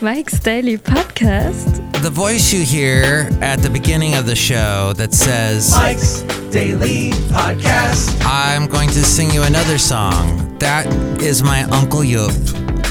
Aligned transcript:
Mike's 0.00 0.38
Daily 0.38 0.78
Podcast. 0.78 2.02
The 2.02 2.10
voice 2.10 2.52
you 2.52 2.62
hear 2.62 3.28
at 3.40 3.56
the 3.56 3.68
beginning 3.68 4.14
of 4.14 4.26
the 4.26 4.36
show 4.36 4.92
that 4.96 5.12
says, 5.12 5.72
Mike's 5.72 6.20
Daily 6.52 7.10
Podcast. 7.32 8.16
I'm 8.24 8.68
going 8.68 8.88
to 8.90 9.04
sing 9.04 9.30
you 9.30 9.42
another 9.42 9.76
song. 9.76 10.56
That 10.58 10.86
is 11.20 11.42
my 11.42 11.64
Uncle 11.64 12.00
Yoop. 12.02 12.30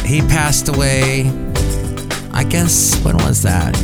He 0.05 0.19
passed 0.19 0.67
away, 0.67 1.31
I 2.33 2.43
guess, 2.43 3.01
when 3.05 3.15
was 3.17 3.41
that? 3.43 3.77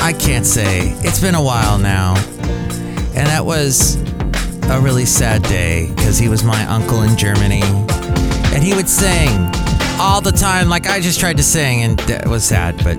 I 0.00 0.12
can't 0.12 0.44
say. 0.44 0.90
It's 0.98 1.20
been 1.20 1.34
a 1.34 1.42
while 1.42 1.78
now. 1.78 2.14
And 3.14 3.26
that 3.26 3.46
was 3.46 3.96
a 4.68 4.78
really 4.80 5.06
sad 5.06 5.42
day 5.44 5.90
because 5.96 6.18
he 6.18 6.28
was 6.28 6.44
my 6.44 6.62
uncle 6.66 7.02
in 7.02 7.16
Germany. 7.16 7.62
And 8.52 8.62
he 8.62 8.74
would 8.74 8.88
sing 8.88 9.50
all 9.98 10.20
the 10.20 10.32
time, 10.32 10.68
like 10.68 10.86
I 10.86 11.00
just 11.00 11.20
tried 11.20 11.36
to 11.38 11.42
sing, 11.42 11.82
and 11.82 12.00
it 12.08 12.26
was 12.26 12.44
sad. 12.44 12.76
But 12.84 12.96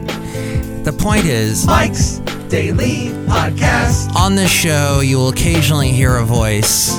the 0.84 0.96
point 0.98 1.26
is, 1.26 1.66
Mike's 1.66 2.18
Daily 2.50 3.10
Podcast. 3.28 4.14
on 4.16 4.36
this 4.36 4.52
show, 4.52 5.02
you 5.02 5.18
will 5.18 5.30
occasionally 5.30 5.90
hear 5.90 6.18
a 6.18 6.26
voice 6.26 6.98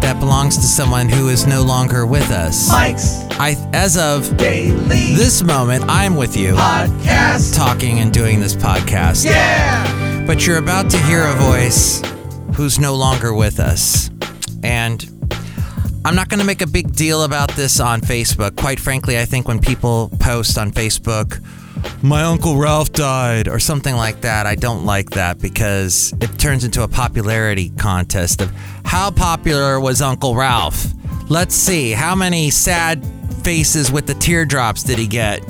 that 0.00 0.18
belongs 0.20 0.56
to 0.56 0.62
someone 0.62 1.08
who 1.08 1.28
is 1.28 1.46
no 1.46 1.62
longer 1.62 2.06
with 2.06 2.30
us. 2.30 2.68
Mike's 2.70 3.24
I, 3.40 3.56
as 3.72 3.96
of 3.96 4.36
Daily 4.36 5.14
this 5.14 5.42
moment, 5.42 5.84
I'm 5.88 6.16
with 6.16 6.36
you, 6.36 6.54
Podcast. 6.54 7.56
talking 7.56 7.98
and 7.98 8.12
doing 8.12 8.40
this 8.40 8.54
podcast. 8.54 9.24
Yeah. 9.24 10.24
But 10.26 10.46
you're 10.46 10.58
about 10.58 10.90
to 10.90 10.98
hear 10.98 11.26
a 11.26 11.34
voice 11.34 12.02
who's 12.54 12.78
no 12.78 12.94
longer 12.94 13.32
with 13.34 13.60
us. 13.60 14.10
And 14.62 15.08
I'm 16.08 16.14
not 16.14 16.30
going 16.30 16.40
to 16.40 16.46
make 16.46 16.62
a 16.62 16.66
big 16.66 16.96
deal 16.96 17.24
about 17.24 17.50
this 17.50 17.80
on 17.80 18.00
Facebook. 18.00 18.56
Quite 18.56 18.80
frankly, 18.80 19.18
I 19.18 19.26
think 19.26 19.46
when 19.46 19.60
people 19.60 20.10
post 20.18 20.56
on 20.56 20.72
Facebook, 20.72 21.38
my 22.02 22.22
Uncle 22.22 22.56
Ralph 22.56 22.92
died, 22.92 23.46
or 23.46 23.58
something 23.58 23.94
like 23.94 24.22
that, 24.22 24.46
I 24.46 24.54
don't 24.54 24.86
like 24.86 25.10
that 25.10 25.38
because 25.38 26.14
it 26.18 26.38
turns 26.38 26.64
into 26.64 26.82
a 26.82 26.88
popularity 26.88 27.68
contest 27.76 28.40
of 28.40 28.50
how 28.86 29.10
popular 29.10 29.78
was 29.80 30.00
Uncle 30.00 30.34
Ralph? 30.34 30.86
Let's 31.28 31.54
see, 31.54 31.90
how 31.90 32.14
many 32.14 32.48
sad 32.48 33.04
faces 33.42 33.92
with 33.92 34.06
the 34.06 34.14
teardrops 34.14 34.82
did 34.82 34.98
he 34.98 35.06
get? 35.06 35.44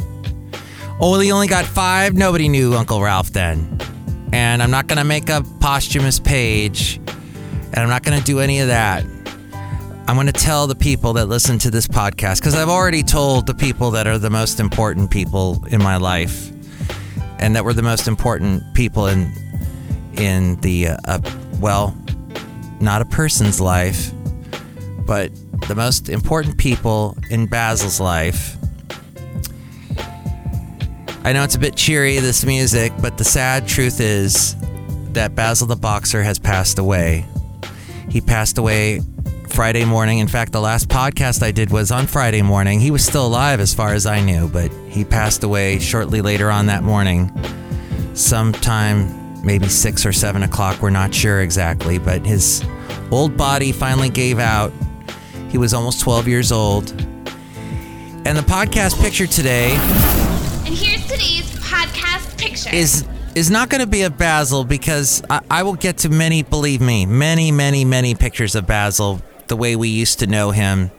Oh, 1.00 1.20
he 1.20 1.30
only 1.30 1.46
got 1.46 1.66
five? 1.66 2.14
Nobody 2.14 2.48
knew 2.48 2.74
Uncle 2.74 3.00
Ralph 3.00 3.30
then. 3.30 3.78
And 4.32 4.60
I'm 4.60 4.72
not 4.72 4.88
going 4.88 4.98
to 4.98 5.04
make 5.04 5.28
a 5.28 5.44
posthumous 5.60 6.18
page, 6.18 6.96
and 6.96 7.76
I'm 7.76 7.88
not 7.88 8.02
going 8.02 8.18
to 8.18 8.24
do 8.24 8.40
any 8.40 8.58
of 8.58 8.66
that. 8.66 9.04
I'm 10.08 10.14
going 10.14 10.26
to 10.26 10.32
tell 10.32 10.66
the 10.66 10.74
people 10.74 11.12
that 11.12 11.26
listen 11.26 11.58
to 11.58 11.70
this 11.70 11.86
podcast 11.86 12.40
because 12.40 12.54
I've 12.54 12.70
already 12.70 13.02
told 13.02 13.46
the 13.46 13.52
people 13.52 13.90
that 13.90 14.06
are 14.06 14.16
the 14.16 14.30
most 14.30 14.58
important 14.58 15.10
people 15.10 15.62
in 15.68 15.82
my 15.82 15.98
life, 15.98 16.50
and 17.38 17.54
that 17.54 17.62
were 17.62 17.74
the 17.74 17.82
most 17.82 18.08
important 18.08 18.62
people 18.72 19.06
in 19.08 19.30
in 20.14 20.58
the 20.62 20.88
uh, 20.88 20.96
uh, 21.04 21.20
well, 21.60 21.94
not 22.80 23.02
a 23.02 23.04
person's 23.04 23.60
life, 23.60 24.10
but 25.06 25.30
the 25.68 25.74
most 25.74 26.08
important 26.08 26.56
people 26.56 27.14
in 27.28 27.44
Basil's 27.44 28.00
life. 28.00 28.56
I 31.22 31.34
know 31.34 31.44
it's 31.44 31.54
a 31.54 31.58
bit 31.58 31.76
cheery, 31.76 32.18
this 32.18 32.46
music, 32.46 32.94
but 33.02 33.18
the 33.18 33.24
sad 33.24 33.68
truth 33.68 34.00
is 34.00 34.56
that 35.12 35.34
Basil 35.34 35.66
the 35.66 35.76
Boxer 35.76 36.22
has 36.22 36.38
passed 36.38 36.78
away. 36.78 37.26
He 38.08 38.22
passed 38.22 38.56
away 38.56 39.02
Friday 39.58 39.84
morning. 39.84 40.20
In 40.20 40.28
fact, 40.28 40.52
the 40.52 40.60
last 40.60 40.86
podcast 40.86 41.42
I 41.42 41.50
did 41.50 41.72
was 41.72 41.90
on 41.90 42.06
Friday 42.06 42.42
morning. 42.42 42.78
He 42.78 42.92
was 42.92 43.04
still 43.04 43.26
alive 43.26 43.58
as 43.58 43.74
far 43.74 43.92
as 43.92 44.06
I 44.06 44.20
knew, 44.20 44.46
but 44.46 44.70
he 44.88 45.04
passed 45.04 45.42
away 45.42 45.80
shortly 45.80 46.20
later 46.20 46.48
on 46.48 46.66
that 46.66 46.84
morning. 46.84 47.32
Sometime, 48.14 49.44
maybe 49.44 49.66
six 49.66 50.06
or 50.06 50.12
seven 50.12 50.44
o'clock, 50.44 50.80
we're 50.80 50.90
not 50.90 51.12
sure 51.12 51.40
exactly, 51.40 51.98
but 51.98 52.24
his 52.24 52.64
old 53.10 53.36
body 53.36 53.72
finally 53.72 54.08
gave 54.08 54.38
out. 54.38 54.72
He 55.48 55.58
was 55.58 55.74
almost 55.74 56.02
12 56.02 56.28
years 56.28 56.52
old. 56.52 56.92
And 58.24 58.38
the 58.38 58.46
podcast 58.46 59.02
picture 59.02 59.26
today 59.26 59.74
And 60.66 60.72
here's 60.72 61.02
today's 61.08 61.50
podcast 61.56 62.38
picture. 62.38 62.72
is 62.72 63.04
is 63.34 63.50
not 63.50 63.70
going 63.70 63.80
to 63.80 63.88
be 63.88 64.02
of 64.02 64.16
Basil 64.16 64.62
because 64.62 65.22
I, 65.28 65.40
I 65.50 65.62
will 65.64 65.74
get 65.74 65.98
to 65.98 66.08
many, 66.08 66.42
believe 66.42 66.80
me, 66.80 67.06
many, 67.06 67.50
many, 67.50 67.84
many 67.84 68.14
pictures 68.14 68.54
of 68.54 68.64
Basil, 68.66 69.20
the 69.48 69.56
way 69.56 69.76
we 69.76 69.88
used 69.88 70.18
to 70.20 70.26
know 70.26 70.50
him, 70.50 70.90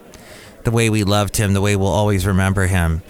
the 0.64 0.72
way 0.72 0.90
we 0.90 1.04
loved 1.04 1.38
him, 1.38 1.54
the 1.54 1.62
way 1.62 1.76
we'll 1.76 1.88
always 1.88 2.26
remember 2.26 2.68
him. 2.68 3.02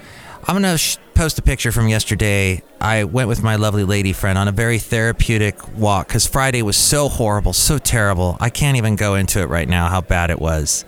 I'm 0.48 0.60
going 0.60 0.72
to 0.72 0.78
sh- 0.78 0.98
post 1.14 1.38
a 1.38 1.42
picture 1.42 1.72
from 1.72 1.88
yesterday. 1.88 2.64
I 2.80 3.04
went 3.04 3.28
with 3.28 3.44
my 3.44 3.56
lovely 3.56 3.84
lady 3.84 4.14
friend 4.14 4.38
on 4.38 4.48
a 4.48 4.52
very 4.52 4.80
therapeutic 4.80 5.56
walk 5.78 6.08
because 6.08 6.26
Friday 6.26 6.62
was 6.62 6.78
so 6.78 7.10
horrible, 7.10 7.54
so 7.54 7.78
terrible. 7.78 8.38
I 8.40 8.50
can't 8.50 8.78
even 8.78 8.96
go 8.96 9.16
into 9.16 9.42
it 9.42 9.50
right 9.50 9.68
now 9.68 9.90
how 9.90 10.02
bad 10.02 10.30
it 10.30 10.40
was 10.40 10.86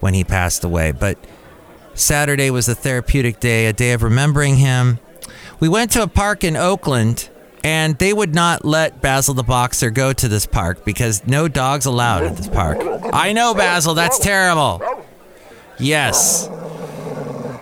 when 0.00 0.14
he 0.14 0.22
passed 0.22 0.64
away. 0.64 0.92
But 0.92 1.18
Saturday 1.94 2.50
was 2.50 2.68
a 2.68 2.74
therapeutic 2.74 3.40
day, 3.40 3.66
a 3.66 3.72
day 3.72 3.92
of 3.92 4.02
remembering 4.02 4.56
him. 4.56 4.98
We 5.60 5.68
went 5.68 5.90
to 5.92 6.02
a 6.02 6.08
park 6.08 6.44
in 6.44 6.56
Oakland, 6.56 7.28
and 7.64 7.98
they 7.98 8.12
would 8.12 8.34
not 8.34 8.64
let 8.64 9.00
Basil 9.00 9.34
the 9.34 9.42
Boxer 9.42 9.90
go 9.90 10.12
to 10.12 10.28
this 10.28 10.46
park 10.46 10.84
because 10.84 11.26
no 11.26 11.48
dogs 11.48 11.86
allowed 11.86 12.24
at 12.24 12.36
this 12.36 12.48
park. 12.48 12.78
I 13.12 13.32
know, 13.32 13.54
Basil, 13.54 13.94
that's 13.94 14.18
terrible. 14.18 14.82
Yes. 15.78 16.48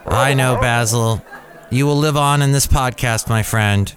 I 0.07 0.35
know, 0.35 0.59
Basil. 0.61 1.23
You 1.71 1.87
will 1.87 1.97
live 1.97 2.17
on 2.17 2.43
in 2.43 2.53
this 2.53 2.67
podcast, 2.67 3.29
my 3.29 3.43
friend. 3.43 3.93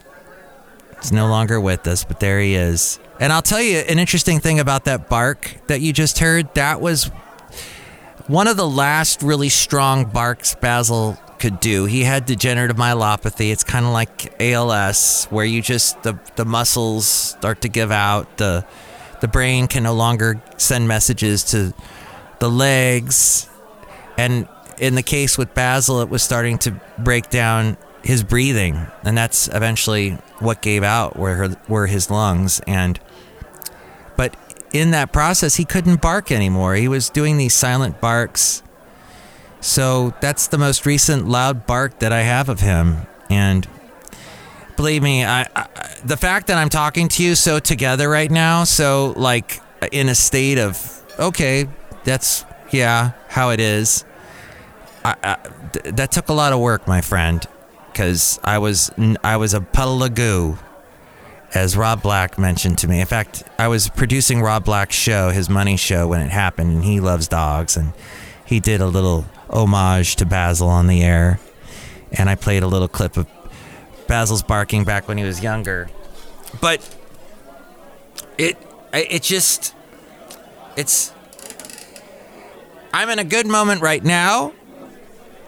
He's 1.02 1.12
no 1.12 1.28
longer 1.28 1.62
with 1.62 1.88
us, 1.88 2.04
but 2.04 2.20
there 2.20 2.40
he 2.40 2.56
is. 2.56 3.00
And 3.20 3.31
I'll 3.31 3.42
tell 3.42 3.62
you 3.62 3.78
an 3.78 4.00
interesting 4.00 4.40
thing 4.40 4.60
about 4.60 4.86
that 4.86 5.10
bark 5.10 5.58
that 5.68 5.81
you 5.81 5.94
just 5.94 6.20
heard. 6.20 6.54
That 6.56 6.81
was 6.81 7.06
one 8.28 8.48
of 8.48 8.58
the 8.58 8.68
last 8.68 9.22
really 9.22 9.50
strong 9.50 10.06
barks 10.06 10.56
Basil 10.56 11.18
could 11.39 11.59
do. 11.59 11.85
He 11.85 12.03
had 12.03 12.25
degenerative 12.25 12.77
myelopathy. 12.77 13.51
It's 13.51 13.63
kind 13.63 13.85
of 13.85 13.91
like 13.91 14.33
ALS, 14.41 15.25
where 15.29 15.45
you 15.45 15.61
just 15.61 16.03
the 16.03 16.19
the 16.35 16.45
muscles 16.45 17.07
start 17.07 17.61
to 17.61 17.69
give 17.69 17.91
out. 17.91 18.38
the 18.38 18.66
The 19.22 19.27
brain 19.27 19.67
can 19.67 19.83
no 19.83 19.94
longer 19.94 20.41
send 20.57 20.88
messages 20.88 21.44
to 21.45 21.73
the 22.39 22.50
legs, 22.50 23.50
and 24.17 24.47
in 24.79 24.95
the 24.95 25.03
case 25.03 25.38
with 25.38 25.53
Basil, 25.53 26.01
it 26.01 26.09
was 26.09 26.23
starting 26.23 26.57
to 26.59 26.79
break 26.97 27.29
down 27.29 27.77
his 28.03 28.23
breathing, 28.23 28.88
and 29.03 29.17
that's 29.17 29.47
eventually 29.50 30.11
what 30.39 30.61
gave 30.61 30.83
out 30.83 31.17
her, 31.17 31.56
were 31.67 31.88
his 31.88 32.09
lungs 32.09 32.61
and. 32.67 33.00
But 34.16 34.35
in 34.73 34.91
that 34.91 35.13
process, 35.13 35.56
he 35.56 35.66
couldn't 35.66 36.01
bark 36.01 36.31
anymore. 36.31 36.75
He 36.75 36.88
was 36.88 37.09
doing 37.09 37.38
these 37.38 37.53
silent 37.53 38.01
barks. 38.01 38.61
So 39.62 40.14
that's 40.22 40.47
the 40.47 40.58
most 40.58 40.86
recent 40.86 41.28
loud 41.28 41.66
bark 41.66 42.00
that 42.00 42.14
I 42.14 42.22
have 42.22 42.50
of 42.50 42.62
him. 42.62 43.08
And 43.30 43.68
believe 44.75 45.03
me, 45.03 45.25
I, 45.25 45.47
I 45.56 45.68
the 46.03 46.18
fact 46.18 46.47
that 46.47 46.58
I'm 46.58 46.70
talking 46.70 47.09
to 47.09 47.24
you 47.24 47.36
so 47.36 47.59
together 47.59 48.09
right 48.09 48.31
now, 48.31 48.64
so 48.64 49.14
like 49.18 49.62
in 49.92 50.09
a 50.09 50.16
state 50.16 50.58
of 50.58 51.03
okay, 51.19 51.68
that's 52.03 52.46
yeah, 52.72 53.12
how 53.28 53.50
it 53.50 53.59
is. 53.59 54.06
I, 55.03 55.16
I, 55.24 55.36
th- 55.74 55.96
that 55.96 56.12
took 56.12 56.30
a 56.30 56.34
lot 56.34 56.53
of 56.53 56.59
work, 56.59 56.88
my 56.88 57.02
friend, 57.02 57.46
because 57.92 58.40
I 58.44 58.58
was 58.59 58.92
I 59.24 59.38
was 59.38 59.53
a 59.53 59.62
puddle 59.62 60.03
of 60.03 60.16
goo 60.16 60.58
as 61.53 61.75
Rob 61.75 62.02
Black 62.02 62.38
mentioned 62.38 62.78
to 62.80 62.88
me. 62.88 63.02
In 63.02 63.08
fact, 63.08 63.44
I 63.58 63.68
was 63.68 63.90
producing 63.90 64.42
Rob 64.42 64.66
Black's 64.66 64.96
show, 64.96 65.31
his 65.31 65.50
money 65.50 65.78
show, 65.78 66.08
when 66.08 66.22
it 66.22 66.30
happened, 66.30 66.72
and 66.72 66.86
he 66.86 67.00
loves 67.00 67.28
dogs, 67.28 67.75
and 67.75 67.94
he 68.45 68.60
did 68.60 68.81
a 68.81 68.88
little 68.88 69.25
homage 69.50 70.16
to 70.18 70.25
Basil 70.25 70.68
on 70.68 70.88
the 70.88 71.04
air, 71.04 71.40
and 72.12 72.30
I 72.30 72.36
played 72.36 72.63
a 72.63 72.68
little 72.68 72.88
clip 72.88 73.18
of 73.18 73.28
Basil's 74.07 74.44
barking 74.44 74.84
back 74.84 75.07
when 75.07 75.18
he 75.18 75.24
was 75.24 75.42
younger. 75.42 75.90
But 76.62 76.88
it, 78.38 78.57
it 78.94 79.24
just, 79.24 79.75
it's. 80.75 81.13
I'm 82.92 83.10
in 83.10 83.19
a 83.19 83.24
good 83.24 83.46
moment 83.46 83.81
right 83.81 84.04
now. 84.04 84.54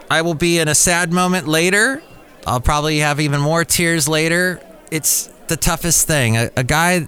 I 0.09 0.21
will 0.21 0.35
be 0.35 0.59
in 0.59 0.67
a 0.67 0.75
sad 0.75 1.11
moment 1.11 1.47
later. 1.47 2.03
I'll 2.45 2.61
probably 2.61 2.99
have 2.99 3.19
even 3.19 3.41
more 3.41 3.65
tears 3.65 4.07
later. 4.07 4.61
It's 4.91 5.27
the 5.47 5.57
toughest 5.57 6.05
thing. 6.05 6.37
A, 6.37 6.51
a 6.55 6.63
guy, 6.63 7.07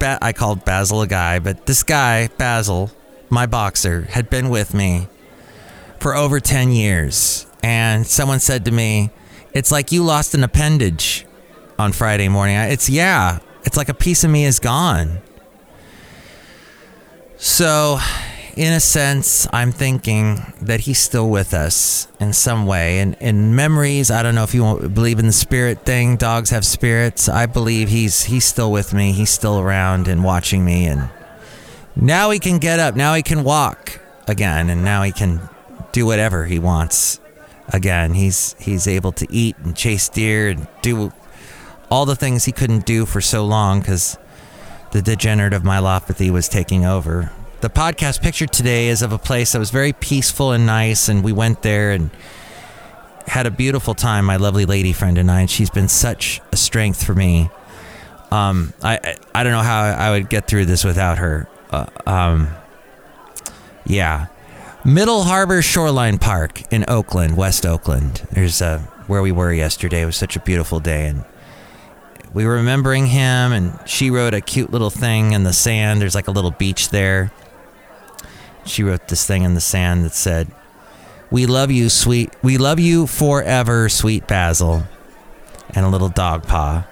I 0.00 0.32
called 0.32 0.64
Basil 0.64 1.02
a 1.02 1.06
guy, 1.06 1.40
but 1.40 1.66
this 1.66 1.82
guy, 1.82 2.28
Basil, 2.38 2.90
my 3.28 3.46
boxer, 3.46 4.02
had 4.02 4.30
been 4.30 4.48
with 4.48 4.72
me 4.72 5.08
for 6.04 6.14
over 6.14 6.38
10 6.38 6.70
years. 6.70 7.46
And 7.62 8.06
someone 8.06 8.38
said 8.38 8.66
to 8.66 8.70
me, 8.70 9.08
It's 9.54 9.72
like 9.72 9.90
you 9.90 10.04
lost 10.04 10.34
an 10.34 10.44
appendage 10.44 11.24
on 11.78 11.92
Friday 11.92 12.28
morning. 12.28 12.56
It's, 12.56 12.90
yeah, 12.90 13.38
it's 13.64 13.78
like 13.78 13.88
a 13.88 13.94
piece 13.94 14.22
of 14.22 14.30
me 14.30 14.44
is 14.44 14.60
gone. 14.60 15.20
So 17.38 17.98
in 18.54 18.74
a 18.74 18.80
sense, 18.80 19.48
I'm 19.50 19.72
thinking 19.72 20.52
that 20.60 20.80
he's 20.80 20.98
still 20.98 21.30
with 21.30 21.54
us 21.54 22.06
in 22.20 22.34
some 22.34 22.66
way. 22.66 22.98
And 22.98 23.16
in 23.18 23.56
memories, 23.56 24.10
I 24.10 24.22
don't 24.22 24.34
know 24.34 24.44
if 24.44 24.52
you 24.52 24.90
believe 24.90 25.18
in 25.18 25.26
the 25.26 25.32
spirit 25.32 25.86
thing. 25.86 26.16
Dogs 26.16 26.50
have 26.50 26.66
spirits. 26.66 27.30
I 27.30 27.46
believe 27.46 27.88
he's 27.88 28.24
he's 28.24 28.44
still 28.44 28.70
with 28.70 28.92
me. 28.92 29.12
He's 29.12 29.30
still 29.30 29.58
around 29.58 30.06
and 30.08 30.22
watching 30.22 30.66
me. 30.66 30.84
And 30.84 31.08
now 31.96 32.28
he 32.28 32.38
can 32.38 32.58
get 32.58 32.78
up. 32.78 32.94
Now 32.94 33.14
he 33.14 33.22
can 33.22 33.42
walk 33.42 34.02
again. 34.28 34.68
And 34.68 34.84
now 34.84 35.02
he 35.02 35.10
can 35.10 35.48
do 35.94 36.04
whatever 36.04 36.44
he 36.44 36.58
wants 36.58 37.20
again. 37.68 38.14
He's 38.14 38.56
he's 38.58 38.86
able 38.86 39.12
to 39.12 39.26
eat 39.32 39.56
and 39.58 39.74
chase 39.76 40.08
deer 40.08 40.48
and 40.48 40.66
do 40.82 41.12
all 41.90 42.04
the 42.04 42.16
things 42.16 42.44
he 42.44 42.52
couldn't 42.52 42.84
do 42.84 43.06
for 43.06 43.20
so 43.20 43.46
long 43.46 43.78
because 43.78 44.18
the 44.90 45.00
degenerative 45.00 45.62
myelopathy 45.62 46.30
was 46.30 46.48
taking 46.48 46.84
over. 46.84 47.30
The 47.60 47.70
podcast 47.70 48.20
picture 48.20 48.46
today 48.46 48.88
is 48.88 49.02
of 49.02 49.12
a 49.12 49.18
place 49.18 49.52
that 49.52 49.60
was 49.60 49.70
very 49.70 49.92
peaceful 49.92 50.50
and 50.50 50.66
nice, 50.66 51.08
and 51.08 51.22
we 51.22 51.32
went 51.32 51.62
there 51.62 51.92
and 51.92 52.10
had 53.28 53.46
a 53.46 53.50
beautiful 53.50 53.94
time. 53.94 54.24
My 54.24 54.36
lovely 54.36 54.66
lady 54.66 54.92
friend 54.92 55.16
and 55.16 55.30
I, 55.30 55.42
and 55.42 55.50
she's 55.50 55.70
been 55.70 55.88
such 55.88 56.40
a 56.52 56.56
strength 56.56 57.04
for 57.04 57.14
me. 57.14 57.50
Um, 58.32 58.74
I 58.82 59.16
I, 59.32 59.44
don't 59.44 59.52
know 59.52 59.62
how 59.62 59.82
I 59.82 60.10
would 60.10 60.28
get 60.28 60.48
through 60.48 60.66
this 60.66 60.82
without 60.84 61.18
her. 61.18 61.48
Uh, 61.70 61.86
um, 62.04 62.48
yeah, 63.86 64.26
Middle 64.86 65.22
Harbor 65.22 65.62
Shoreline 65.62 66.18
Park 66.18 66.70
in 66.70 66.84
Oakland, 66.88 67.38
West 67.38 67.64
Oakland. 67.64 68.26
There's 68.32 68.60
uh, 68.60 68.80
where 69.06 69.22
we 69.22 69.32
were 69.32 69.50
yesterday. 69.50 70.02
It 70.02 70.06
was 70.06 70.16
such 70.16 70.36
a 70.36 70.40
beautiful 70.40 70.78
day, 70.78 71.06
and 71.08 71.24
we 72.34 72.44
were 72.44 72.56
remembering 72.56 73.06
him. 73.06 73.52
And 73.52 73.78
she 73.86 74.10
wrote 74.10 74.34
a 74.34 74.42
cute 74.42 74.70
little 74.70 74.90
thing 74.90 75.32
in 75.32 75.44
the 75.44 75.54
sand. 75.54 76.02
There's 76.02 76.14
like 76.14 76.28
a 76.28 76.32
little 76.32 76.50
beach 76.50 76.90
there. 76.90 77.32
She 78.66 78.82
wrote 78.82 79.08
this 79.08 79.26
thing 79.26 79.42
in 79.42 79.54
the 79.54 79.60
sand 79.62 80.04
that 80.04 80.12
said, 80.12 80.48
"We 81.30 81.46
love 81.46 81.70
you, 81.70 81.88
sweet. 81.88 82.34
We 82.42 82.58
love 82.58 82.78
you 82.78 83.06
forever, 83.06 83.88
sweet 83.88 84.26
Basil," 84.26 84.84
and 85.70 85.86
a 85.86 85.88
little 85.88 86.10
dog 86.10 86.46
paw. 86.46 86.84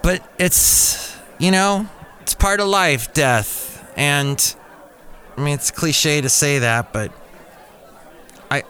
But 0.00 0.22
it's 0.38 1.14
you 1.38 1.50
know, 1.50 1.86
it's 2.22 2.32
part 2.32 2.60
of 2.60 2.68
life, 2.68 3.12
death, 3.12 3.86
and 3.94 4.54
I 5.38 5.40
mean, 5.40 5.54
it's 5.54 5.70
cliche 5.70 6.20
to 6.20 6.28
say 6.28 6.58
that, 6.58 6.92
but 6.92 7.12
I, 8.50 8.64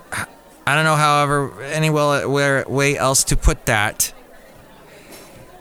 I 0.67 0.75
don't 0.75 0.85
know, 0.85 0.97
however, 0.97 1.63
any 1.63 1.89
well, 1.89 2.31
where, 2.31 2.63
way 2.69 2.99
else 2.99 3.25
to 3.25 3.39
put 3.39 3.65
that. 3.65 4.13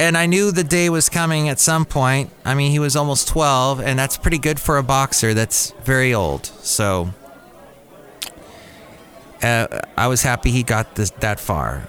And 0.01 0.17
I 0.17 0.25
knew 0.25 0.51
the 0.51 0.65
day 0.65 0.89
was 0.89 1.07
coming 1.07 1.47
at 1.47 1.59
some 1.59 1.85
point. 1.85 2.29
I 2.43 2.55
mean, 2.55 2.71
he 2.71 2.79
was 2.79 2.97
almost 2.97 3.29
12, 3.29 3.79
and 3.79 3.97
that's 3.97 4.17
pretty 4.17 4.37
good 4.37 4.59
for 4.59 4.77
a 4.77 4.83
boxer. 4.83 5.33
That's 5.33 5.71
very 5.85 6.13
old. 6.13 6.45
So 6.45 7.13
uh, 9.41 9.79
I 9.95 10.07
was 10.07 10.23
happy 10.23 10.51
he 10.51 10.61
got 10.61 10.95
this 10.95 11.11
that 11.21 11.39
far. 11.39 11.87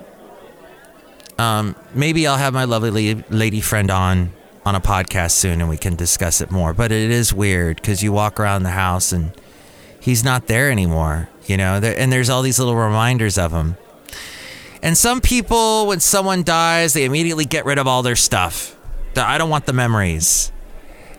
Um, 1.39 1.75
maybe 1.93 2.25
I'll 2.25 2.37
have 2.37 2.55
my 2.55 2.65
lovely 2.65 3.15
lady 3.31 3.61
friend 3.63 3.91
on 3.91 4.31
on 4.69 4.75
a 4.75 4.81
podcast 4.81 5.31
soon 5.31 5.63
and 5.63 5.71
we 5.71 5.79
can 5.79 5.97
discuss 5.97 6.43
it 6.43 6.51
more. 6.51 6.75
But 6.75 6.93
it 6.93 7.11
is 7.11 7.33
weird 7.33 7.77
because 7.77 8.03
you 8.03 8.13
walk 8.13 8.39
around 8.39 8.65
the 8.65 8.71
house 8.71 9.13
and 9.13 9.33
he's 9.99 10.23
not 10.23 10.47
there 10.47 10.71
anymore, 10.71 11.31
you 11.47 11.57
know, 11.57 11.77
and 11.77 12.13
there's 12.13 12.29
all 12.29 12.43
these 12.43 12.59
little 12.59 12.77
reminders 12.77 13.39
of 13.39 13.53
him. 13.53 13.79
And 14.83 14.97
some 14.97 15.23
people, 15.23 15.87
when 15.87 16.01
someone 16.01 16.43
dies, 16.43 16.93
they 16.93 17.05
immediately 17.05 17.47
get 17.47 17.65
rid 17.65 17.79
of 17.79 17.87
all 17.87 18.03
their 18.03 18.15
stuff. 18.15 18.77
I 19.17 19.39
don't 19.39 19.51
want 19.51 19.65
the 19.65 19.73
memories. 19.73 20.53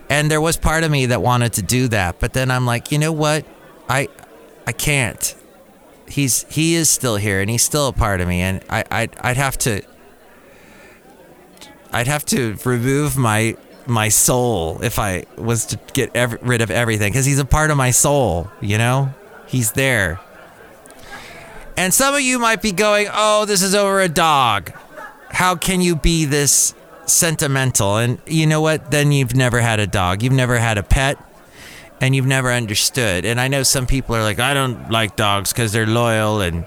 And 0.08 0.30
there 0.30 0.40
was 0.40 0.56
part 0.56 0.84
of 0.84 0.90
me 0.90 1.06
that 1.06 1.20
wanted 1.20 1.52
to 1.54 1.62
do 1.62 1.88
that, 1.88 2.20
but 2.20 2.32
then 2.32 2.50
I'm 2.50 2.66
like, 2.66 2.90
you 2.92 2.98
know 2.98 3.12
what? 3.12 3.44
I 3.88 4.08
I 4.66 4.72
can't. 4.72 5.34
He's 6.08 6.46
he 6.48 6.76
is 6.76 6.88
still 6.88 7.16
here 7.16 7.40
and 7.40 7.50
he's 7.50 7.62
still 7.62 7.88
a 7.88 7.92
part 7.92 8.20
of 8.20 8.28
me 8.28 8.40
and 8.40 8.62
I 8.70 8.84
I'd, 8.90 9.16
I'd 9.20 9.36
have 9.36 9.58
to 9.58 9.82
I'd 11.92 12.06
have 12.06 12.24
to 12.26 12.56
remove 12.64 13.16
my 13.16 13.56
my 13.86 14.08
soul 14.08 14.80
if 14.82 14.98
I 14.98 15.24
was 15.36 15.66
to 15.66 15.78
get 15.92 16.10
rid 16.42 16.60
of 16.60 16.70
everything 16.70 17.12
because 17.12 17.26
he's 17.26 17.38
a 17.38 17.44
part 17.44 17.70
of 17.70 17.76
my 17.76 17.90
soul, 17.90 18.50
you 18.60 18.78
know? 18.78 19.12
He's 19.46 19.72
there. 19.72 20.20
And 21.76 21.92
some 21.92 22.14
of 22.14 22.20
you 22.20 22.38
might 22.38 22.62
be 22.62 22.72
going, 22.72 23.08
"Oh, 23.12 23.46
this 23.46 23.62
is 23.62 23.74
over 23.74 24.00
a 24.00 24.08
dog. 24.08 24.72
How 25.30 25.56
can 25.56 25.80
you 25.80 25.96
be 25.96 26.24
this 26.24 26.74
sentimental?" 27.06 27.96
And 27.96 28.18
you 28.26 28.46
know 28.46 28.60
what? 28.60 28.90
Then 28.90 29.12
you've 29.12 29.34
never 29.34 29.60
had 29.60 29.80
a 29.80 29.86
dog. 29.86 30.22
You've 30.22 30.32
never 30.32 30.58
had 30.58 30.78
a 30.78 30.82
pet 30.82 31.18
and 32.00 32.14
you've 32.14 32.26
never 32.26 32.52
understood. 32.52 33.24
And 33.24 33.40
I 33.40 33.48
know 33.48 33.62
some 33.62 33.86
people 33.86 34.14
are 34.14 34.22
like, 34.22 34.38
"I 34.38 34.54
don't 34.54 34.90
like 34.90 35.16
dogs 35.16 35.52
cuz 35.52 35.72
they're 35.72 35.86
loyal 35.86 36.40
and 36.40 36.64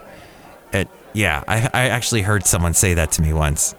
it 0.74 0.90
yeah, 1.14 1.44
I 1.48 1.70
I 1.74 1.90
actually 1.90 2.24
heard 2.24 2.46
someone 2.46 2.74
say 2.74 2.96
that 2.96 3.12
to 3.14 3.22
me 3.22 3.34
once 3.34 3.76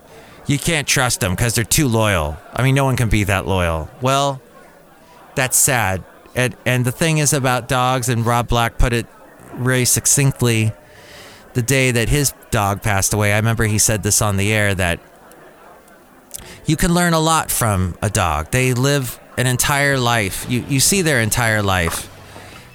you 0.46 0.58
can't 0.58 0.87
trust 0.87 1.20
them 1.20 1.32
because 1.32 1.55
they're 1.55 1.64
too 1.64 1.88
loyal. 1.88 2.37
I 2.52 2.62
mean, 2.62 2.75
no 2.75 2.85
one 2.85 2.96
can 2.96 3.08
be 3.08 3.25
that 3.25 3.46
loyal. 3.46 3.88
Well, 4.00 4.41
that's 5.35 5.56
sad. 5.56 6.05
And 6.35 6.56
and 6.67 6.85
the 6.85 6.93
thing 6.93 7.19
is 7.19 7.32
about 7.32 7.69
dogs, 7.69 8.08
and 8.08 8.26
Rob 8.26 8.49
Black 8.49 8.79
put 8.79 8.93
it 8.93 9.06
very 9.55 9.85
succinctly. 9.85 10.73
The 11.55 11.62
day 11.62 11.93
that 11.93 12.08
his 12.08 12.32
dog 12.50 12.82
passed 12.82 13.14
away, 13.14 13.32
I 13.32 13.37
remember 13.37 13.64
he 13.64 13.79
said 13.79 14.02
this 14.02 14.20
on 14.20 14.37
the 14.37 14.52
air 14.52 14.75
that 14.75 14.99
you 16.67 16.76
can 16.76 16.93
learn 16.93 17.12
a 17.12 17.20
lot 17.20 17.50
from 17.50 17.96
a 18.02 18.11
dog. 18.11 18.50
They 18.50 18.75
live 18.75 19.20
an 19.38 19.46
entire 19.46 19.99
life. 19.99 20.46
You 20.49 20.64
you 20.69 20.81
see 20.81 21.02
their 21.02 21.20
entire 21.20 21.62
life 21.62 22.11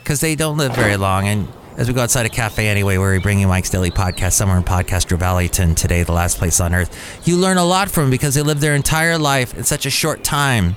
because 0.02 0.22
they 0.22 0.36
don't 0.36 0.58
live 0.58 0.74
very 0.74 0.96
long. 0.96 1.28
And 1.28 1.48
as 1.80 1.88
we 1.88 1.94
go 1.94 2.02
outside 2.02 2.26
a 2.26 2.30
cafe 2.30 2.68
anyway, 2.68 2.98
where 2.98 3.14
we 3.14 3.20
bring 3.20 3.40
you 3.40 3.48
Mike's 3.48 3.70
Daily 3.70 3.90
Podcast, 3.90 4.34
somewhere 4.34 4.58
in 4.58 4.64
Podcaster 4.66 5.18
Valleyton 5.18 5.76
today, 5.76 6.04
the 6.04 6.12
last 6.12 6.38
place 6.38 6.60
on 6.60 6.76
earth, 6.76 7.22
you 7.26 7.38
learn 7.38 7.56
a 7.56 7.64
lot 7.64 7.90
from 7.90 8.10
because 8.10 8.36
they 8.36 8.42
live 8.42 8.60
their 8.60 8.76
entire 8.76 9.18
life 9.18 9.58
in 9.58 9.64
such 9.64 9.86
a 9.86 9.90
short 9.90 10.22
time. 10.22 10.76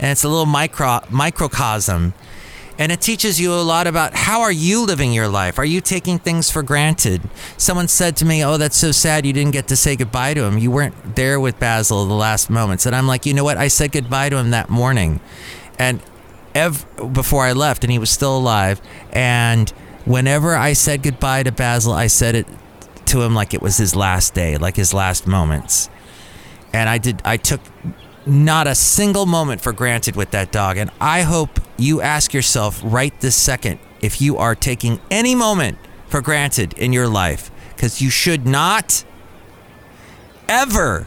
And 0.00 0.10
it's 0.10 0.24
a 0.24 0.28
little 0.28 0.46
micro 0.46 1.00
microcosm. 1.10 2.14
And 2.78 2.90
it 2.90 3.02
teaches 3.02 3.38
you 3.38 3.52
a 3.52 3.60
lot 3.60 3.86
about 3.86 4.14
how 4.14 4.40
are 4.40 4.52
you 4.52 4.86
living 4.86 5.12
your 5.12 5.28
life? 5.28 5.58
Are 5.58 5.66
you 5.66 5.82
taking 5.82 6.18
things 6.18 6.50
for 6.50 6.62
granted? 6.62 7.20
Someone 7.58 7.88
said 7.88 8.16
to 8.16 8.24
me, 8.24 8.42
"Oh, 8.42 8.56
that's 8.56 8.76
so 8.76 8.90
sad 8.90 9.26
you 9.26 9.34
didn't 9.34 9.52
get 9.52 9.68
to 9.68 9.76
say 9.76 9.96
goodbye 9.96 10.32
to 10.32 10.44
him. 10.44 10.56
You 10.56 10.70
weren't 10.70 11.14
there 11.14 11.38
with 11.38 11.58
Basil 11.58 12.06
the 12.06 12.14
last 12.14 12.48
moments." 12.48 12.86
And 12.86 12.96
I'm 12.96 13.06
like, 13.06 13.26
"You 13.26 13.34
know 13.34 13.44
what? 13.44 13.58
I 13.58 13.68
said 13.68 13.92
goodbye 13.92 14.30
to 14.30 14.36
him 14.36 14.48
that 14.52 14.70
morning." 14.70 15.20
And 15.78 16.00
ev- 16.54 16.86
before 17.12 17.44
I 17.44 17.52
left 17.52 17.84
and 17.84 17.92
he 17.92 17.98
was 17.98 18.08
still 18.08 18.34
alive 18.34 18.80
and 19.12 19.70
whenever 20.08 20.56
I 20.56 20.72
said 20.72 21.02
goodbye 21.02 21.42
to 21.42 21.52
Basil, 21.52 21.92
I 21.92 22.06
said 22.06 22.34
it 22.34 22.46
to 23.06 23.20
him 23.20 23.34
like 23.34 23.52
it 23.52 23.60
was 23.60 23.76
his 23.76 23.94
last 23.94 24.34
day, 24.34 24.56
like 24.56 24.74
his 24.74 24.94
last 24.94 25.26
moments. 25.26 25.90
And 26.72 26.88
I 26.88 26.98
did 26.98 27.20
I 27.24 27.36
took 27.36 27.60
not 28.26 28.66
a 28.66 28.74
single 28.74 29.26
moment 29.26 29.60
for 29.60 29.72
granted 29.72 30.16
with 30.16 30.30
that 30.32 30.50
dog. 30.50 30.78
And 30.78 30.90
I 31.00 31.22
hope 31.22 31.60
you 31.76 32.00
ask 32.00 32.32
yourself 32.32 32.80
right 32.82 33.18
this 33.20 33.36
second 33.36 33.78
if 34.00 34.20
you 34.20 34.38
are 34.38 34.54
taking 34.54 35.00
any 35.10 35.34
moment 35.34 35.78
for 36.08 36.20
granted 36.22 36.72
in 36.74 36.92
your 36.92 37.08
life 37.08 37.50
cuz 37.76 38.00
you 38.00 38.10
should 38.10 38.46
not 38.46 39.04
ever 40.48 41.06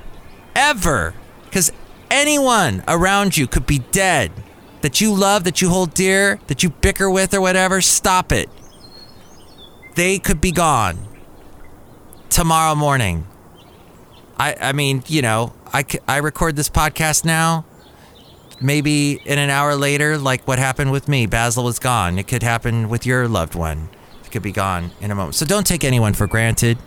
ever 0.55 1.13
cuz 1.51 1.72
anyone 2.12 2.84
around 2.88 3.36
you 3.36 3.48
could 3.48 3.65
be 3.65 3.79
dead 3.91 4.31
that 4.81 5.00
you 5.00 5.13
love, 5.13 5.43
that 5.43 5.62
you 5.62 5.70
hold 5.70 5.93
dear, 5.93 6.39
that 6.48 6.63
you 6.63 6.70
bicker 6.70 7.10
with 7.10 7.34
or 7.34 7.41
whatever, 7.41 7.81
stop 7.81 8.31
it 8.31 8.50
they 9.96 10.20
could 10.20 10.42
be 10.42 10.52
gone 10.52 11.08
tomorrow 12.30 12.76
morning. 12.76 13.28
I, 14.38 14.56
I 14.60 14.74
mean, 14.74 15.04
you 15.08 15.22
know, 15.22 15.54
I, 15.74 15.86
I 16.08 16.18
record 16.18 16.56
this 16.56 16.70
podcast 16.70 17.26
now. 17.26 17.66
Maybe 18.60 19.22
in 19.26 19.40
an 19.40 19.50
hour 19.50 19.76
later, 19.76 20.18
like 20.18 20.48
what 20.48 20.60
happened 20.60 20.92
with 20.92 21.08
me, 21.08 21.26
Basil 21.26 21.64
was 21.64 21.80
gone. 21.80 22.20
It 22.20 22.28
could 22.28 22.44
happen 22.44 22.90
with 22.90 23.06
your 23.06 23.28
loved 23.28 23.56
one. 23.56 23.90
It 24.24 24.32
could 24.32 24.44
be 24.44 24.52
gone 24.52 24.92
in 25.02 25.12
a 25.12 25.16
moment. 25.16 25.36
So 25.36 25.46
don't 25.46 25.66
take 25.66 25.84
anyone 25.84 26.14
for 26.14 26.28
granted. 26.28 26.78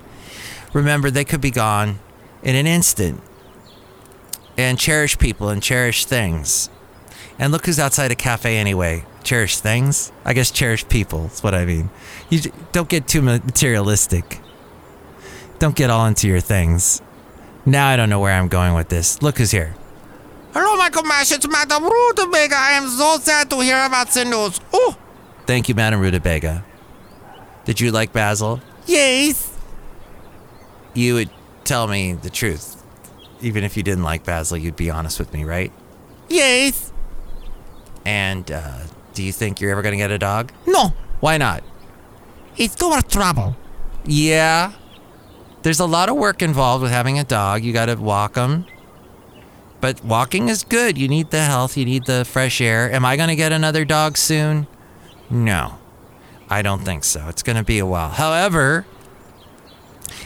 Remember, 0.72 1.10
they 1.10 1.24
could 1.24 1.40
be 1.40 1.50
gone 1.50 1.98
in 2.42 2.56
an 2.56 2.66
instant. 2.66 3.20
And 4.56 4.78
cherish 4.78 5.18
people 5.18 5.48
and 5.48 5.60
cherish 5.60 6.04
things. 6.04 6.70
And 7.38 7.52
look 7.52 7.66
who's 7.66 7.80
outside 7.80 8.12
a 8.12 8.14
cafe 8.14 8.56
anyway. 8.56 9.04
Cherish 9.24 9.56
things? 9.58 10.12
I 10.24 10.34
guess 10.34 10.50
cherish 10.50 10.86
people. 10.88 11.22
That's 11.24 11.42
what 11.42 11.54
I 11.54 11.64
mean. 11.64 11.90
You 12.30 12.40
don't 12.72 12.88
get 12.88 13.08
too 13.08 13.22
materialistic. 13.22 14.40
Don't 15.58 15.74
get 15.74 15.88
all 15.90 16.06
into 16.06 16.28
your 16.28 16.40
things. 16.40 17.00
Now 17.64 17.88
I 17.88 17.96
don't 17.96 18.10
know 18.10 18.20
where 18.20 18.32
I'm 18.34 18.48
going 18.48 18.74
with 18.74 18.90
this. 18.90 19.22
Look 19.22 19.38
who's 19.38 19.50
here. 19.50 19.74
Hello, 20.52 20.76
Michael 20.76 21.02
Mash. 21.04 21.32
It's 21.32 21.48
Madame 21.48 21.82
Rootabega. 21.84 22.52
I 22.52 22.72
am 22.72 22.86
so 22.88 23.16
sad 23.18 23.48
to 23.50 23.60
hear 23.60 23.82
about 23.84 24.08
the 24.10 24.24
news. 24.24 24.60
Oh, 24.72 24.96
Thank 25.46 25.68
you, 25.68 25.74
Madam 25.74 26.00
Rootabega. 26.00 26.62
Did 27.64 27.80
you 27.80 27.90
like 27.92 28.12
Basil? 28.12 28.60
yes. 28.86 29.50
You 30.94 31.14
would 31.14 31.30
tell 31.64 31.86
me 31.88 32.12
the 32.12 32.30
truth. 32.30 32.82
Even 33.40 33.64
if 33.64 33.76
you 33.76 33.82
didn't 33.82 34.04
like 34.04 34.22
Basil, 34.24 34.56
you'd 34.56 34.76
be 34.76 34.90
honest 34.90 35.18
with 35.18 35.32
me, 35.32 35.44
right? 35.44 35.72
Yes. 36.28 36.92
And 38.06 38.50
uh, 38.52 38.80
Do 39.14 39.22
you 39.22 39.32
think 39.32 39.60
you're 39.60 39.70
ever 39.70 39.82
going 39.82 39.92
to 39.92 39.96
get 39.98 40.10
a 40.10 40.18
dog? 40.18 40.52
No, 40.66 40.92
Why 41.20 41.38
not? 41.38 41.62
it's 42.56 42.74
too 42.74 42.88
much 42.90 43.08
trouble. 43.12 43.56
Yeah. 44.04 44.72
There's 45.62 45.80
a 45.80 45.86
lot 45.86 46.08
of 46.08 46.16
work 46.16 46.42
involved 46.42 46.82
with 46.82 46.92
having 46.92 47.18
a 47.18 47.24
dog. 47.24 47.64
You 47.64 47.72
got 47.72 47.86
to 47.86 47.94
walk 47.96 48.34
them. 48.34 48.66
But 49.80 50.04
walking 50.04 50.48
is 50.48 50.62
good. 50.62 50.96
You 50.96 51.08
need 51.08 51.30
the 51.30 51.42
health, 51.42 51.76
you 51.76 51.84
need 51.84 52.06
the 52.06 52.24
fresh 52.24 52.60
air. 52.60 52.90
Am 52.92 53.04
I 53.04 53.16
going 53.16 53.28
to 53.28 53.36
get 53.36 53.50
another 53.52 53.84
dog 53.84 54.16
soon? 54.16 54.66
No. 55.30 55.78
I 56.48 56.62
don't 56.62 56.84
think 56.84 57.04
so. 57.04 57.26
It's 57.28 57.42
going 57.42 57.56
to 57.56 57.64
be 57.64 57.78
a 57.78 57.86
while. 57.86 58.10
However, 58.10 58.86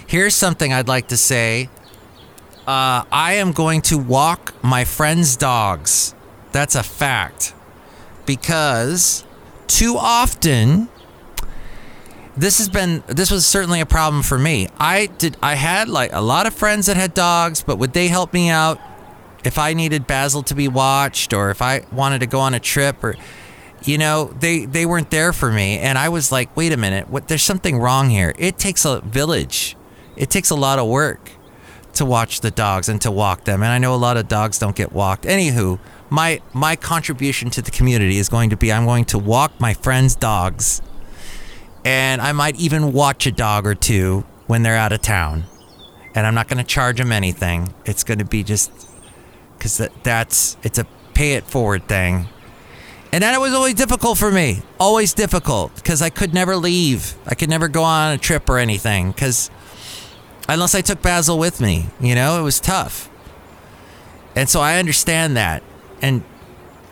here's 0.06 0.34
something 0.34 0.72
I'd 0.72 0.88
like 0.88 1.08
to 1.08 1.16
say. 1.16 1.70
Uh, 2.66 3.04
I 3.10 3.34
am 3.34 3.52
going 3.52 3.80
to 3.82 3.96
walk 3.98 4.54
my 4.62 4.84
friends' 4.84 5.36
dogs. 5.36 6.14
That's 6.52 6.74
a 6.74 6.82
fact. 6.82 7.54
Because 8.28 9.24
too 9.68 9.96
often, 9.96 10.90
this 12.36 12.58
has 12.58 12.68
been 12.68 13.02
this 13.06 13.30
was 13.30 13.46
certainly 13.46 13.80
a 13.80 13.86
problem 13.86 14.22
for 14.22 14.38
me. 14.38 14.68
I 14.78 15.06
did 15.06 15.38
I 15.42 15.54
had 15.54 15.88
like 15.88 16.12
a 16.12 16.20
lot 16.20 16.46
of 16.46 16.52
friends 16.52 16.86
that 16.86 16.98
had 16.98 17.14
dogs, 17.14 17.62
but 17.62 17.78
would 17.78 17.94
they 17.94 18.08
help 18.08 18.34
me 18.34 18.50
out 18.50 18.78
if 19.44 19.58
I 19.58 19.72
needed 19.72 20.06
Basil 20.06 20.42
to 20.42 20.54
be 20.54 20.68
watched 20.68 21.32
or 21.32 21.50
if 21.50 21.62
I 21.62 21.86
wanted 21.90 22.18
to 22.18 22.26
go 22.26 22.40
on 22.40 22.52
a 22.52 22.60
trip 22.60 23.02
or 23.02 23.16
you 23.84 23.96
know, 23.96 24.34
they 24.38 24.66
they 24.66 24.84
weren't 24.84 25.10
there 25.10 25.32
for 25.32 25.50
me 25.50 25.78
and 25.78 25.96
I 25.96 26.10
was 26.10 26.30
like, 26.30 26.54
"Wait 26.54 26.70
a 26.74 26.76
minute, 26.76 27.08
what 27.08 27.28
there's 27.28 27.42
something 27.42 27.78
wrong 27.78 28.10
here. 28.10 28.34
It 28.38 28.58
takes 28.58 28.84
a 28.84 29.00
village. 29.00 29.74
It 30.16 30.28
takes 30.28 30.50
a 30.50 30.54
lot 30.54 30.78
of 30.78 30.86
work 30.86 31.30
to 31.94 32.04
watch 32.04 32.42
the 32.42 32.50
dogs 32.50 32.90
and 32.90 33.00
to 33.00 33.10
walk 33.10 33.44
them. 33.44 33.62
And 33.62 33.72
I 33.72 33.78
know 33.78 33.94
a 33.94 33.96
lot 33.96 34.18
of 34.18 34.28
dogs 34.28 34.58
don't 34.58 34.76
get 34.76 34.92
walked. 34.92 35.24
Anywho, 35.24 35.78
my 36.10 36.40
my 36.52 36.76
contribution 36.76 37.50
to 37.50 37.62
the 37.62 37.70
community 37.70 38.18
is 38.18 38.28
going 38.28 38.50
to 38.50 38.56
be 38.56 38.72
I'm 38.72 38.84
going 38.84 39.04
to 39.06 39.18
walk 39.18 39.60
my 39.60 39.74
friends' 39.74 40.14
dogs 40.14 40.82
and 41.84 42.20
I 42.20 42.32
might 42.32 42.56
even 42.56 42.92
watch 42.92 43.26
a 43.26 43.32
dog 43.32 43.66
or 43.66 43.74
two 43.74 44.24
when 44.46 44.62
they're 44.62 44.76
out 44.76 44.92
of 44.92 45.00
town. 45.00 45.44
And 46.14 46.26
I'm 46.26 46.34
not 46.34 46.48
going 46.48 46.58
to 46.58 46.64
charge 46.64 46.98
them 46.98 47.12
anything. 47.12 47.72
It's 47.84 48.02
going 48.02 48.18
to 48.18 48.24
be 48.24 48.42
just 48.42 48.70
because 49.56 49.78
that, 49.78 50.04
that's 50.04 50.56
it's 50.62 50.78
a 50.78 50.86
pay 51.14 51.34
it 51.34 51.44
forward 51.44 51.86
thing. 51.88 52.28
And 53.10 53.22
that 53.22 53.40
was 53.40 53.54
always 53.54 53.74
difficult 53.74 54.18
for 54.18 54.30
me, 54.30 54.62
always 54.78 55.14
difficult 55.14 55.74
because 55.76 56.02
I 56.02 56.10
could 56.10 56.34
never 56.34 56.56
leave. 56.56 57.14
I 57.26 57.34
could 57.34 57.48
never 57.48 57.68
go 57.68 57.82
on 57.82 58.12
a 58.12 58.18
trip 58.18 58.50
or 58.50 58.58
anything 58.58 59.12
because 59.12 59.50
unless 60.48 60.74
I 60.74 60.82
took 60.82 61.00
Basil 61.00 61.38
with 61.38 61.60
me, 61.60 61.86
you 62.00 62.14
know, 62.14 62.38
it 62.38 62.42
was 62.42 62.60
tough. 62.60 63.08
And 64.36 64.48
so 64.48 64.60
I 64.60 64.78
understand 64.78 65.36
that. 65.36 65.62
And 66.02 66.22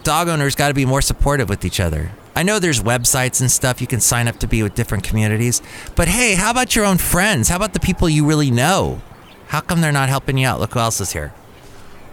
dog 0.02 0.28
owners 0.28 0.54
got 0.54 0.68
to 0.68 0.74
be 0.74 0.86
more 0.86 1.02
supportive 1.02 1.48
with 1.48 1.64
each 1.64 1.80
other. 1.80 2.12
I 2.34 2.42
know 2.42 2.58
there's 2.58 2.82
websites 2.82 3.40
and 3.40 3.50
stuff 3.50 3.80
you 3.80 3.86
can 3.86 4.00
sign 4.00 4.28
up 4.28 4.38
to 4.38 4.46
be 4.46 4.62
with 4.62 4.74
different 4.74 5.04
communities, 5.04 5.62
but 5.94 6.06
hey, 6.06 6.34
how 6.34 6.50
about 6.50 6.76
your 6.76 6.84
own 6.84 6.98
friends? 6.98 7.48
How 7.48 7.56
about 7.56 7.72
the 7.72 7.80
people 7.80 8.10
you 8.10 8.26
really 8.26 8.50
know? 8.50 9.00
How 9.48 9.60
come 9.60 9.80
they're 9.80 9.90
not 9.90 10.10
helping 10.10 10.36
you 10.36 10.46
out? 10.46 10.60
Look 10.60 10.74
who 10.74 10.80
else 10.80 11.00
is 11.00 11.12
here. 11.12 11.32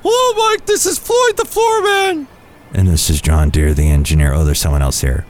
Oh, 0.06 0.52
Mike, 0.56 0.66
this 0.66 0.86
is 0.86 0.98
Floyd 0.98 1.36
the 1.36 1.44
Floorman. 1.44 2.28
And 2.74 2.88
this 2.88 3.10
is 3.10 3.22
John 3.22 3.50
Deer, 3.50 3.74
the 3.74 3.90
engineer. 3.90 4.34
Oh, 4.34 4.44
there's 4.44 4.60
someone 4.60 4.82
else 4.82 5.02
here. 5.02 5.26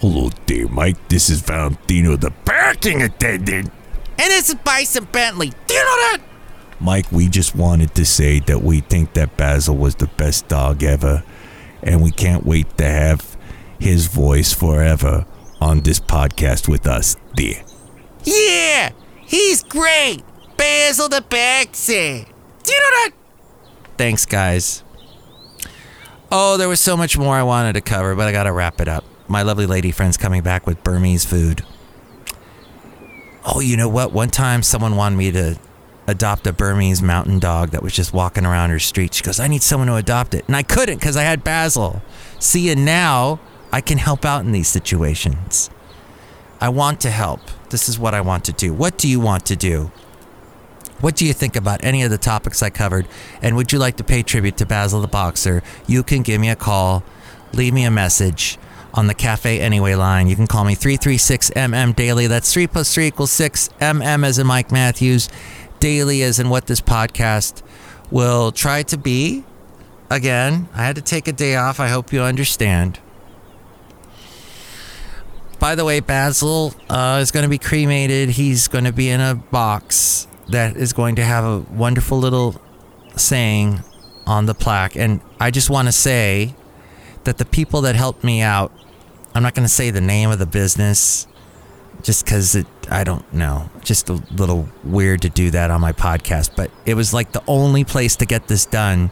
Hello 0.00 0.30
there, 0.46 0.68
Mike. 0.68 1.08
This 1.08 1.30
is 1.30 1.40
Valentino, 1.40 2.16
the 2.16 2.32
parking 2.44 3.00
attendant. 3.00 3.70
And 4.18 4.30
this 4.30 4.48
is 4.48 4.56
Bison 4.56 5.04
Bentley. 5.12 5.52
Do 5.66 5.74
you 5.74 5.80
know 5.80 5.96
that? 6.10 6.20
Mike, 6.84 7.10
we 7.10 7.28
just 7.28 7.56
wanted 7.56 7.94
to 7.94 8.04
say 8.04 8.40
that 8.40 8.62
we 8.62 8.80
think 8.80 9.14
that 9.14 9.38
Basil 9.38 9.74
was 9.74 9.94
the 9.94 10.06
best 10.06 10.48
dog 10.48 10.82
ever, 10.82 11.24
and 11.82 12.02
we 12.02 12.10
can't 12.10 12.44
wait 12.44 12.76
to 12.76 12.84
have 12.84 13.38
his 13.80 14.06
voice 14.06 14.52
forever 14.52 15.24
on 15.62 15.80
this 15.80 15.98
podcast 15.98 16.68
with 16.68 16.86
us, 16.86 17.16
dear. 17.34 17.62
Yeah, 18.24 18.90
he's 19.22 19.62
great. 19.62 20.22
Basil 20.58 21.08
the 21.08 21.22
that? 21.30 23.10
Thanks, 23.96 24.26
guys. 24.26 24.84
Oh, 26.30 26.58
there 26.58 26.68
was 26.68 26.82
so 26.82 26.98
much 26.98 27.16
more 27.16 27.34
I 27.34 27.44
wanted 27.44 27.72
to 27.72 27.80
cover, 27.80 28.14
but 28.14 28.28
I 28.28 28.32
gotta 28.32 28.52
wrap 28.52 28.78
it 28.82 28.88
up. 28.88 29.06
My 29.26 29.40
lovely 29.40 29.64
lady 29.64 29.90
friend's 29.90 30.18
coming 30.18 30.42
back 30.42 30.66
with 30.66 30.84
Burmese 30.84 31.24
food. 31.24 31.64
Oh, 33.46 33.60
you 33.60 33.78
know 33.78 33.88
what? 33.88 34.12
One 34.12 34.28
time 34.28 34.62
someone 34.62 34.96
wanted 34.96 35.16
me 35.16 35.30
to 35.32 35.58
adopt 36.06 36.46
a 36.46 36.52
Burmese 36.52 37.02
mountain 37.02 37.38
dog 37.38 37.70
that 37.70 37.82
was 37.82 37.94
just 37.94 38.12
walking 38.12 38.44
around 38.44 38.70
her 38.70 38.78
street. 38.78 39.14
She 39.14 39.22
goes, 39.22 39.40
I 39.40 39.46
need 39.46 39.62
someone 39.62 39.88
to 39.88 39.94
adopt 39.94 40.34
it. 40.34 40.44
And 40.46 40.56
I 40.56 40.62
couldn't 40.62 40.98
because 40.98 41.16
I 41.16 41.22
had 41.22 41.42
Basil. 41.42 42.02
See, 42.38 42.70
and 42.70 42.84
now 42.84 43.40
I 43.72 43.80
can 43.80 43.98
help 43.98 44.24
out 44.24 44.44
in 44.44 44.52
these 44.52 44.68
situations. 44.68 45.70
I 46.60 46.68
want 46.68 47.00
to 47.00 47.10
help. 47.10 47.40
This 47.70 47.88
is 47.88 47.98
what 47.98 48.14
I 48.14 48.20
want 48.20 48.44
to 48.44 48.52
do. 48.52 48.72
What 48.72 48.98
do 48.98 49.08
you 49.08 49.20
want 49.20 49.46
to 49.46 49.56
do? 49.56 49.90
What 51.00 51.16
do 51.16 51.26
you 51.26 51.32
think 51.32 51.56
about 51.56 51.84
any 51.84 52.02
of 52.02 52.10
the 52.10 52.18
topics 52.18 52.62
I 52.62 52.70
covered? 52.70 53.06
And 53.42 53.56
would 53.56 53.72
you 53.72 53.78
like 53.78 53.96
to 53.96 54.04
pay 54.04 54.22
tribute 54.22 54.56
to 54.58 54.66
Basil 54.66 55.00
the 55.00 55.08
Boxer? 55.08 55.62
You 55.86 56.02
can 56.02 56.22
give 56.22 56.40
me 56.40 56.48
a 56.48 56.56
call, 56.56 57.02
leave 57.52 57.74
me 57.74 57.84
a 57.84 57.90
message 57.90 58.58
on 58.94 59.08
the 59.08 59.14
Cafe 59.14 59.60
Anyway 59.60 59.94
line. 59.94 60.28
You 60.28 60.36
can 60.36 60.46
call 60.46 60.64
me 60.64 60.74
336 60.74 61.50
MM 61.50 61.94
Daily. 61.96 62.26
That's 62.26 62.52
3 62.52 62.68
plus 62.68 62.94
3 62.94 63.08
equals 63.08 63.32
6. 63.32 63.68
MM 63.80 64.24
as 64.24 64.38
in 64.38 64.46
Mike 64.46 64.70
Matthews. 64.70 65.28
Daily 65.84 66.22
as 66.22 66.40
in 66.40 66.48
what 66.48 66.66
this 66.66 66.80
podcast 66.80 67.62
will 68.10 68.52
try 68.52 68.84
to 68.84 68.96
be. 68.96 69.44
Again, 70.08 70.66
I 70.74 70.82
had 70.82 70.96
to 70.96 71.02
take 71.02 71.28
a 71.28 71.32
day 71.32 71.56
off. 71.56 71.78
I 71.78 71.88
hope 71.88 72.10
you 72.10 72.22
understand. 72.22 73.00
By 75.58 75.74
the 75.74 75.84
way, 75.84 76.00
Basil 76.00 76.72
uh, 76.88 77.18
is 77.20 77.30
going 77.30 77.42
to 77.42 77.50
be 77.50 77.58
cremated. 77.58 78.30
He's 78.30 78.66
going 78.66 78.84
to 78.84 78.94
be 78.94 79.10
in 79.10 79.20
a 79.20 79.34
box 79.34 80.26
that 80.48 80.74
is 80.74 80.94
going 80.94 81.16
to 81.16 81.22
have 81.22 81.44
a 81.44 81.58
wonderful 81.70 82.16
little 82.16 82.58
saying 83.16 83.80
on 84.26 84.46
the 84.46 84.54
plaque. 84.54 84.96
And 84.96 85.20
I 85.38 85.50
just 85.50 85.68
want 85.68 85.88
to 85.88 85.92
say 85.92 86.54
that 87.24 87.36
the 87.36 87.44
people 87.44 87.82
that 87.82 87.94
helped 87.94 88.24
me 88.24 88.40
out, 88.40 88.72
I'm 89.34 89.42
not 89.42 89.54
going 89.54 89.68
to 89.68 89.74
say 89.74 89.90
the 89.90 90.00
name 90.00 90.30
of 90.30 90.38
the 90.38 90.46
business 90.46 91.26
just 92.02 92.24
because 92.24 92.54
it, 92.54 92.66
I 92.90 93.04
don't 93.04 93.30
know, 93.32 93.70
just 93.82 94.08
a 94.10 94.14
little 94.30 94.68
weird 94.82 95.22
to 95.22 95.28
do 95.28 95.50
that 95.50 95.70
on 95.70 95.80
my 95.80 95.92
podcast. 95.92 96.56
But 96.56 96.70
it 96.84 96.94
was 96.94 97.14
like 97.14 97.32
the 97.32 97.42
only 97.46 97.84
place 97.84 98.16
to 98.16 98.26
get 98.26 98.48
this 98.48 98.66
done 98.66 99.10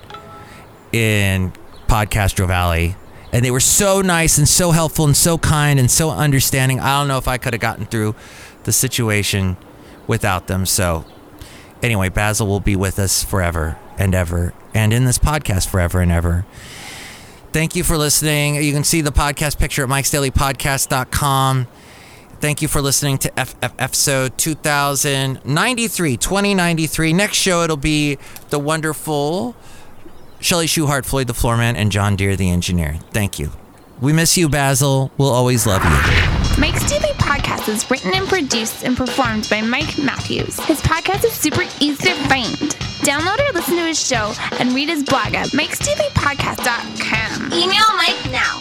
in 0.92 1.52
Podcastro 1.86 2.46
Valley. 2.46 2.96
And 3.32 3.44
they 3.44 3.50
were 3.50 3.60
so 3.60 4.02
nice 4.02 4.36
and 4.36 4.46
so 4.46 4.72
helpful 4.72 5.06
and 5.06 5.16
so 5.16 5.38
kind 5.38 5.80
and 5.80 5.90
so 5.90 6.10
understanding. 6.10 6.80
I 6.80 6.98
don't 6.98 7.08
know 7.08 7.18
if 7.18 7.28
I 7.28 7.38
could 7.38 7.54
have 7.54 7.60
gotten 7.62 7.86
through 7.86 8.14
the 8.64 8.72
situation 8.72 9.56
without 10.06 10.48
them. 10.48 10.66
So, 10.66 11.04
anyway, 11.82 12.10
Basil 12.10 12.46
will 12.46 12.60
be 12.60 12.76
with 12.76 12.98
us 12.98 13.24
forever 13.24 13.78
and 13.98 14.14
ever, 14.14 14.52
and 14.74 14.92
in 14.92 15.04
this 15.04 15.18
podcast 15.18 15.68
forever 15.68 16.00
and 16.00 16.12
ever. 16.12 16.44
Thank 17.52 17.76
you 17.76 17.84
for 17.84 17.98
listening. 17.98 18.56
You 18.56 18.72
can 18.72 18.84
see 18.84 19.00
the 19.02 19.12
podcast 19.12 19.58
picture 19.58 19.82
at 19.82 19.88
mikesdailypodcast.com. 19.88 21.68
Thank 22.42 22.60
you 22.60 22.66
for 22.66 22.82
listening 22.82 23.18
to 23.18 23.38
F- 23.38 23.54
F- 23.62 23.72
episode 23.78 24.36
2093, 24.36 26.16
2093. 26.16 27.12
Next 27.12 27.36
show, 27.36 27.62
it'll 27.62 27.76
be 27.76 28.18
the 28.50 28.58
wonderful 28.58 29.54
Chely 30.40 30.64
Shoehart, 30.64 31.04
Floyd 31.04 31.28
the 31.28 31.34
Floorman, 31.34 31.76
and 31.76 31.92
John 31.92 32.16
Deer 32.16 32.34
the 32.34 32.50
engineer. 32.50 32.98
Thank 33.12 33.38
you. 33.38 33.52
We 34.00 34.12
miss 34.12 34.36
you, 34.36 34.48
Basil. 34.48 35.12
We'll 35.18 35.30
always 35.30 35.68
love 35.68 35.84
you. 35.84 35.90
Mike's 36.60 36.84
Daily 36.90 37.12
Podcast 37.14 37.68
is 37.68 37.88
written 37.88 38.12
and 38.12 38.26
produced 38.26 38.82
and 38.82 38.96
performed 38.96 39.46
by 39.48 39.60
Mike 39.60 39.96
Matthews. 39.96 40.58
His 40.64 40.80
podcast 40.80 41.24
is 41.24 41.34
super 41.34 41.62
easy 41.78 42.08
to 42.08 42.14
find. 42.28 42.56
Download 43.06 43.38
or 43.38 43.52
listen 43.52 43.76
to 43.76 43.86
his 43.86 44.04
show 44.04 44.34
and 44.58 44.72
read 44.72 44.88
his 44.88 45.04
blog 45.04 45.36
at 45.36 45.50
mikesdailypodcast.com. 45.50 47.52
Email 47.52 47.86
Mike 47.96 48.32
now 48.32 48.60